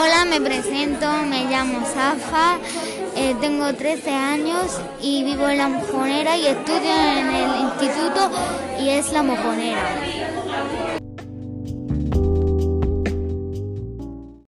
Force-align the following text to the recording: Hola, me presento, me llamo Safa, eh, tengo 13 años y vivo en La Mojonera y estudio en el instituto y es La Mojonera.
Hola, 0.00 0.24
me 0.26 0.40
presento, 0.40 1.10
me 1.28 1.46
llamo 1.46 1.84
Safa, 1.84 2.58
eh, 3.16 3.34
tengo 3.40 3.74
13 3.74 4.14
años 4.14 4.80
y 5.02 5.24
vivo 5.24 5.48
en 5.48 5.58
La 5.58 5.66
Mojonera 5.66 6.36
y 6.36 6.46
estudio 6.46 6.94
en 7.16 7.34
el 7.34 7.60
instituto 7.62 8.30
y 8.80 8.90
es 8.90 9.10
La 9.10 9.24
Mojonera. 9.24 10.17